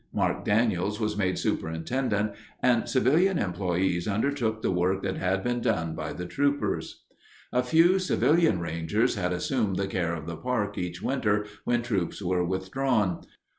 Mark 0.15 0.43
Daniels 0.43 0.99
was 0.99 1.15
made 1.15 1.37
superintendent, 1.37 2.31
and 2.63 2.89
civilian 2.89 3.37
employees 3.37 4.07
undertook 4.07 4.63
the 4.63 4.71
work 4.71 5.03
that 5.03 5.17
had 5.17 5.43
been 5.43 5.61
done 5.61 5.93
by 5.93 6.11
the 6.11 6.25
troopers. 6.25 7.03
A 7.53 7.61
few 7.61 7.99
civilian 7.99 8.59
rangers 8.59 9.13
had 9.13 9.31
assumed 9.31 9.75
the 9.75 9.85
care 9.85 10.15
of 10.15 10.25
the 10.25 10.37
park 10.37 10.75
each 10.75 11.03
winter 11.03 11.45
when 11.65 11.83
troops 11.83 12.19
were 12.19 12.43
withdrawn. 12.43 13.21